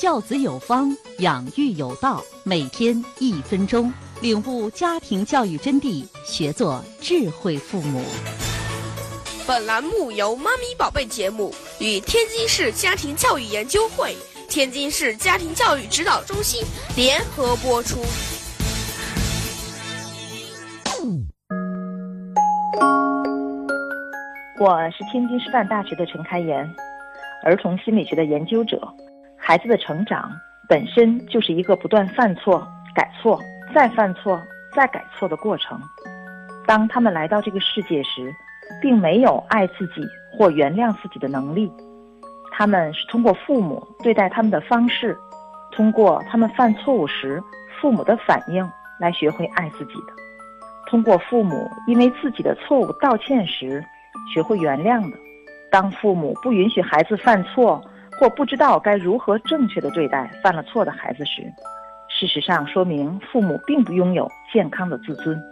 [0.00, 3.92] 教子有方，养育有道，每天一分钟，
[4.22, 8.02] 领悟家庭教育真谛，学做智慧父母。
[9.46, 14.16] 本栏目由“妈咪宝贝”节目与天津市家庭教育研究会、
[14.48, 16.64] 天津市家庭教育指导中心
[16.96, 18.00] 联合播出。
[24.58, 26.56] 我是天津师范大学的陈开颜，
[27.44, 28.80] 儿童心理学的研究者。
[29.50, 30.30] 孩子的成长
[30.68, 32.64] 本身就是一个不断犯错、
[32.94, 33.42] 改错、
[33.74, 34.40] 再犯错、
[34.76, 35.76] 再改错的过程。
[36.68, 38.32] 当他们来到这个世界时，
[38.80, 41.68] 并没有爱自己或原谅自己的能力。
[42.52, 45.18] 他们是通过父母对待他们的方式，
[45.72, 47.42] 通过他们犯错误时
[47.80, 48.64] 父母的反应
[49.00, 50.12] 来学会爱自己的。
[50.86, 53.84] 通过父母因为自己的错误道歉时，
[54.32, 55.16] 学会原谅的。
[55.72, 57.82] 当父母不允许孩子犯错，
[58.20, 61.50] 或不知道该如何正确的对待犯了错的孩子时，
[62.06, 65.42] 事实上说明父母并不拥有健康的自尊。